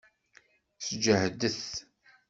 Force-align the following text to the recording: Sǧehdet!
Sǧehdet! 0.79 1.63